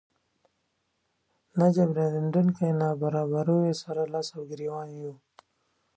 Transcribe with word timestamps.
ناجبرانېدونکو 1.59 2.63
نابرابريو 2.81 3.79
سره 3.81 4.03
لاس 4.13 4.29
ګریوان 4.49 4.89
يو. 5.01 5.13